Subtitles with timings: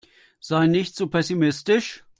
[0.39, 2.03] Sei nicht so pessimistisch.